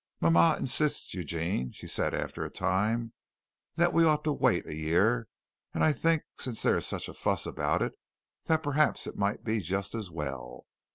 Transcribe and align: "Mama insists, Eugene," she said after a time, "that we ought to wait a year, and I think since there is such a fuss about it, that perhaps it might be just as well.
"Mama 0.19 0.55
insists, 0.57 1.13
Eugene," 1.13 1.71
she 1.73 1.85
said 1.85 2.15
after 2.15 2.43
a 2.43 2.49
time, 2.49 3.13
"that 3.75 3.93
we 3.93 4.03
ought 4.03 4.23
to 4.23 4.33
wait 4.33 4.65
a 4.65 4.73
year, 4.73 5.27
and 5.75 5.83
I 5.83 5.93
think 5.93 6.23
since 6.39 6.63
there 6.63 6.77
is 6.79 6.87
such 6.87 7.07
a 7.07 7.13
fuss 7.13 7.45
about 7.45 7.83
it, 7.83 7.93
that 8.45 8.63
perhaps 8.63 9.05
it 9.05 9.15
might 9.15 9.43
be 9.43 9.59
just 9.59 9.93
as 9.93 10.09
well. 10.09 10.65